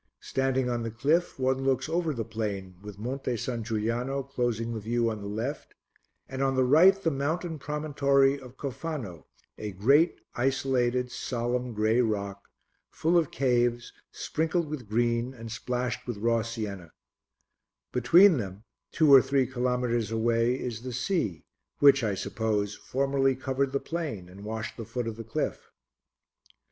[0.21, 4.79] Standing on the cliff one looks over the plain with Monte San Giuliano closing the
[4.79, 5.75] view on the left
[6.27, 9.27] and on the right the mountain promontory of Cofano,
[9.59, 12.47] a great, isolated, solemn, grey rock,
[12.89, 16.93] full of caves, sprinkled with green and splashed with raw sienna;
[17.91, 21.45] between them, two or three kilometres away, is the sea
[21.77, 25.69] which, I suppose, formerly covered the plain and washed the foot of the cliff.